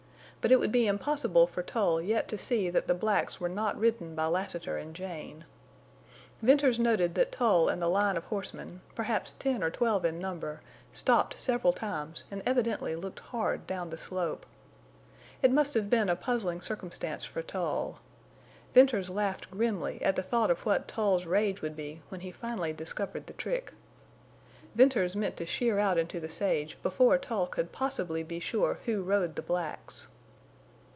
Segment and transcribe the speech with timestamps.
[0.43, 3.77] But it would be impossible for Tull yet to see that the blacks were not
[3.77, 5.45] ridden by Lassiter and Jane.
[6.41, 10.61] Venters noted that Tull and the line of horsemen, perhaps ten or twelve in number,
[10.91, 14.47] stopped several times and evidently looked hard down the slope.
[15.43, 17.99] It must have been a puzzling circumstance for Tull.
[18.73, 22.73] Venters laughed grimly at the thought of what Tull's rage would be when he finally
[22.73, 23.73] discovered the trick.
[24.73, 29.03] Venters meant to sheer out into the sage before Tull could possibly be sure who
[29.03, 30.07] rode the blacks.